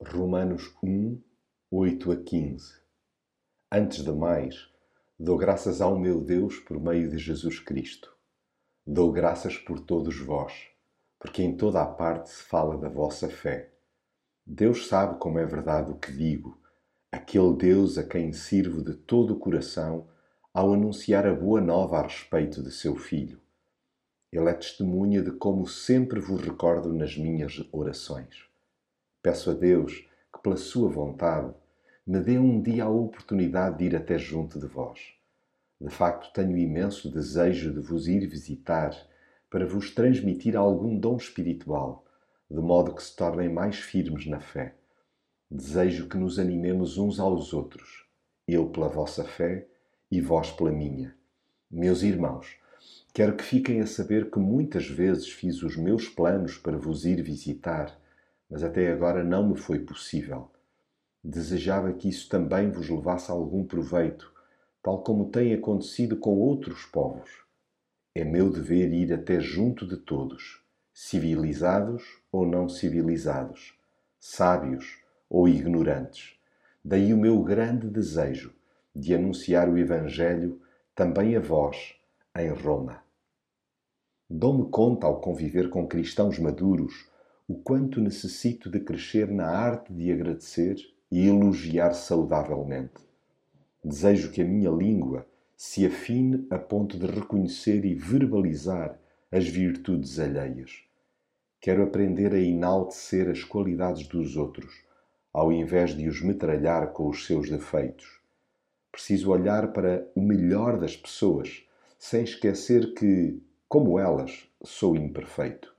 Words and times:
Romanos 0.00 0.72
1, 0.80 1.20
8 1.72 2.12
a 2.12 2.16
15 2.16 2.74
Antes 3.70 4.04
de 4.04 4.12
mais, 4.12 4.70
dou 5.18 5.36
graças 5.36 5.80
ao 5.80 5.98
meu 5.98 6.20
Deus 6.20 6.60
por 6.60 6.80
meio 6.80 7.10
de 7.10 7.18
Jesus 7.18 7.58
Cristo. 7.58 8.16
Dou 8.86 9.10
graças 9.10 9.58
por 9.58 9.80
todos 9.80 10.16
vós, 10.20 10.68
porque 11.18 11.42
em 11.42 11.56
toda 11.56 11.82
a 11.82 11.86
parte 11.86 12.30
se 12.30 12.44
fala 12.44 12.78
da 12.78 12.88
vossa 12.88 13.28
fé. 13.28 13.72
Deus 14.46 14.86
sabe 14.86 15.18
como 15.18 15.40
é 15.40 15.44
verdade 15.44 15.90
o 15.90 15.96
que 15.96 16.12
digo, 16.12 16.56
aquele 17.10 17.54
Deus 17.54 17.98
a 17.98 18.04
quem 18.04 18.32
sirvo 18.32 18.84
de 18.84 18.94
todo 18.94 19.34
o 19.34 19.38
coração 19.38 20.06
ao 20.54 20.72
anunciar 20.72 21.26
a 21.26 21.34
boa 21.34 21.60
nova 21.60 21.98
a 21.98 22.02
respeito 22.02 22.62
de 22.62 22.70
seu 22.70 22.94
Filho. 22.94 23.40
Ele 24.30 24.48
é 24.48 24.54
testemunha 24.54 25.22
de 25.22 25.32
como 25.32 25.66
sempre 25.66 26.20
vos 26.20 26.40
recordo 26.40 26.92
nas 26.92 27.16
minhas 27.16 27.68
orações. 27.72 28.47
Peço 29.28 29.50
a 29.50 29.52
Deus 29.52 30.08
que, 30.32 30.42
pela 30.42 30.56
Sua 30.56 30.88
vontade, 30.88 31.52
me 32.06 32.18
dê 32.18 32.38
um 32.38 32.62
dia 32.62 32.84
a 32.84 32.88
oportunidade 32.88 33.76
de 33.76 33.84
ir 33.84 33.94
até 33.94 34.16
junto 34.16 34.58
de 34.58 34.66
vós. 34.66 35.12
De 35.78 35.90
facto, 35.90 36.32
tenho 36.32 36.56
imenso 36.56 37.12
desejo 37.12 37.70
de 37.70 37.78
vos 37.78 38.08
ir 38.08 38.26
visitar 38.26 38.96
para 39.50 39.66
vos 39.66 39.94
transmitir 39.94 40.56
algum 40.56 40.98
dom 40.98 41.18
espiritual, 41.18 42.06
de 42.50 42.58
modo 42.58 42.94
que 42.94 43.02
se 43.02 43.14
tornem 43.14 43.50
mais 43.50 43.76
firmes 43.76 44.24
na 44.24 44.40
fé. 44.40 44.76
Desejo 45.50 46.08
que 46.08 46.16
nos 46.16 46.38
animemos 46.38 46.96
uns 46.96 47.20
aos 47.20 47.52
outros, 47.52 48.06
eu 48.46 48.70
pela 48.70 48.88
vossa 48.88 49.24
fé 49.24 49.68
e 50.10 50.22
vós 50.22 50.50
pela 50.50 50.72
minha. 50.72 51.14
Meus 51.70 52.02
irmãos, 52.02 52.56
quero 53.12 53.36
que 53.36 53.44
fiquem 53.44 53.82
a 53.82 53.86
saber 53.86 54.30
que 54.30 54.38
muitas 54.38 54.88
vezes 54.88 55.28
fiz 55.30 55.62
os 55.62 55.76
meus 55.76 56.08
planos 56.08 56.56
para 56.56 56.78
vos 56.78 57.04
ir 57.04 57.20
visitar 57.20 57.94
mas 58.48 58.62
até 58.62 58.90
agora 58.90 59.22
não 59.22 59.48
me 59.48 59.56
foi 59.56 59.78
possível. 59.78 60.50
Desejava 61.22 61.92
que 61.92 62.08
isso 62.08 62.28
também 62.28 62.70
vos 62.70 62.88
levasse 62.88 63.30
algum 63.30 63.64
proveito, 63.64 64.32
tal 64.82 65.02
como 65.02 65.30
tem 65.30 65.52
acontecido 65.52 66.16
com 66.16 66.36
outros 66.38 66.84
povos. 66.86 67.30
É 68.14 68.24
meu 68.24 68.50
dever 68.50 68.92
ir 68.92 69.12
até 69.12 69.38
junto 69.40 69.86
de 69.86 69.96
todos, 69.96 70.62
civilizados 70.94 72.02
ou 72.32 72.46
não 72.46 72.68
civilizados, 72.68 73.78
sábios 74.18 74.98
ou 75.28 75.48
ignorantes. 75.48 76.34
Daí 76.84 77.12
o 77.12 77.18
meu 77.18 77.42
grande 77.42 77.88
desejo 77.88 78.54
de 78.94 79.14
anunciar 79.14 79.68
o 79.68 79.76
Evangelho 79.76 80.60
também 80.94 81.36
a 81.36 81.40
vós, 81.40 81.94
em 82.36 82.48
Roma. 82.48 83.02
Dou-me 84.28 84.70
conta 84.70 85.06
ao 85.06 85.20
conviver 85.20 85.70
com 85.70 85.86
cristãos 85.86 86.38
maduros 86.38 87.08
o 87.48 87.54
quanto 87.54 87.98
necessito 87.98 88.70
de 88.70 88.78
crescer 88.78 89.30
na 89.30 89.46
arte 89.46 89.90
de 89.90 90.12
agradecer 90.12 90.76
e 91.10 91.26
elogiar 91.26 91.94
saudavelmente. 91.94 93.00
Desejo 93.82 94.30
que 94.30 94.42
a 94.42 94.44
minha 94.44 94.70
língua 94.70 95.26
se 95.56 95.86
afine 95.86 96.46
a 96.50 96.58
ponto 96.58 96.98
de 96.98 97.06
reconhecer 97.06 97.86
e 97.86 97.94
verbalizar 97.94 99.00
as 99.32 99.48
virtudes 99.48 100.18
alheias. 100.18 100.82
Quero 101.58 101.82
aprender 101.82 102.34
a 102.34 102.38
enaltecer 102.38 103.30
as 103.30 103.42
qualidades 103.42 104.06
dos 104.06 104.36
outros, 104.36 104.84
ao 105.32 105.50
invés 105.50 105.96
de 105.96 106.06
os 106.06 106.20
metralhar 106.20 106.92
com 106.92 107.08
os 107.08 107.26
seus 107.26 107.48
defeitos. 107.48 108.20
Preciso 108.92 109.30
olhar 109.30 109.72
para 109.72 110.06
o 110.14 110.20
melhor 110.20 110.78
das 110.78 110.94
pessoas, 110.94 111.64
sem 111.98 112.24
esquecer 112.24 112.92
que, 112.92 113.42
como 113.66 113.98
elas, 113.98 114.46
sou 114.62 114.94
imperfeito. 114.94 115.77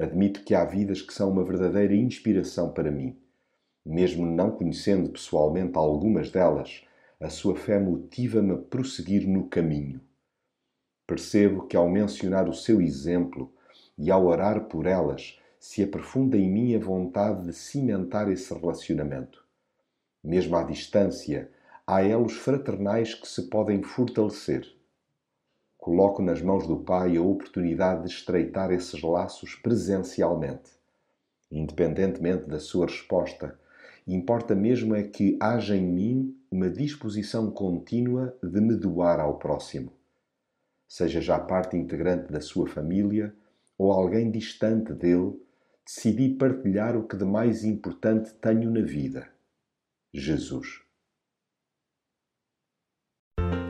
Admito 0.00 0.42
que 0.44 0.54
há 0.54 0.64
vidas 0.64 1.02
que 1.02 1.12
são 1.12 1.30
uma 1.30 1.44
verdadeira 1.44 1.94
inspiração 1.94 2.72
para 2.72 2.90
mim. 2.90 3.18
Mesmo 3.84 4.24
não 4.24 4.50
conhecendo 4.50 5.10
pessoalmente 5.10 5.76
algumas 5.76 6.30
delas, 6.30 6.86
a 7.20 7.28
sua 7.28 7.54
fé 7.54 7.78
motiva-me 7.78 8.54
a 8.54 8.56
prosseguir 8.56 9.28
no 9.28 9.46
caminho. 9.46 10.00
Percebo 11.06 11.66
que 11.66 11.76
ao 11.76 11.86
mencionar 11.86 12.48
o 12.48 12.54
seu 12.54 12.80
exemplo 12.80 13.52
e 13.98 14.10
ao 14.10 14.24
orar 14.24 14.68
por 14.68 14.86
elas, 14.86 15.38
se 15.58 15.82
aprofunda 15.82 16.38
em 16.38 16.50
mim 16.50 16.74
a 16.74 16.78
vontade 16.78 17.44
de 17.44 17.52
cimentar 17.52 18.32
esse 18.32 18.54
relacionamento. 18.54 19.44
Mesmo 20.24 20.56
à 20.56 20.62
distância, 20.62 21.50
há 21.86 22.02
elos 22.02 22.32
fraternais 22.38 23.12
que 23.12 23.28
se 23.28 23.42
podem 23.50 23.82
fortalecer 23.82 24.79
coloco 25.80 26.20
nas 26.20 26.42
mãos 26.42 26.66
do 26.66 26.76
Pai 26.76 27.16
a 27.16 27.22
oportunidade 27.22 28.02
de 28.04 28.10
estreitar 28.10 28.70
esses 28.70 29.00
laços 29.00 29.54
presencialmente. 29.54 30.70
Independentemente 31.50 32.46
da 32.46 32.60
sua 32.60 32.86
resposta, 32.86 33.58
importa 34.06 34.54
mesmo 34.54 34.94
é 34.94 35.02
que 35.02 35.38
haja 35.40 35.74
em 35.74 35.86
mim 35.86 36.36
uma 36.50 36.68
disposição 36.68 37.50
contínua 37.50 38.36
de 38.42 38.60
me 38.60 38.76
doar 38.76 39.20
ao 39.20 39.38
próximo. 39.38 39.90
Seja 40.86 41.20
já 41.20 41.38
parte 41.38 41.76
integrante 41.76 42.30
da 42.30 42.40
sua 42.40 42.66
família 42.66 43.34
ou 43.78 43.90
alguém 43.90 44.30
distante 44.30 44.92
dele, 44.92 45.40
decidi 45.84 46.28
partilhar 46.28 46.94
o 46.94 47.08
que 47.08 47.16
de 47.16 47.24
mais 47.24 47.64
importante 47.64 48.34
tenho 48.34 48.70
na 48.70 48.82
vida: 48.82 49.28
Jesus. 50.12 50.89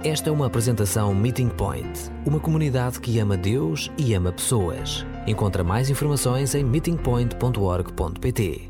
Esta 0.03 0.31
é 0.31 0.33
uma 0.33 0.47
apresentação 0.47 1.15
Meeting 1.15 1.51
Point, 1.51 2.11
uma 2.25 2.41
comunidade 2.41 2.99
que 3.01 3.19
ama 3.19 3.37
Deus 3.37 3.91
e 3.99 4.15
ama 4.15 4.33
pessoas. 4.33 5.05
Encontra 5.27 5.63
mais 5.63 5.91
informações 5.91 6.55
em 6.55 6.65
meetingpoint.org.pt. 6.65 8.70